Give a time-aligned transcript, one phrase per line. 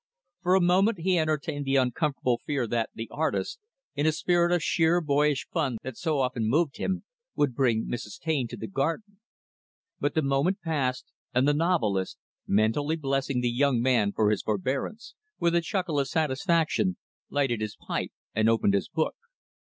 [0.41, 3.59] For a moment, he entertained the uncomfortable fear that the artist,
[3.93, 7.03] in a spirit of sheer boyish fun that so often moved him,
[7.35, 8.19] would bring Mrs.
[8.19, 9.19] Taine to the garden.
[9.99, 12.17] But the moment passed, and the novelist,
[12.47, 16.97] mentally blessing the young man for his forbearance, with a chuckle of satisfaction,
[17.29, 19.15] lighted his pipe and opened his book.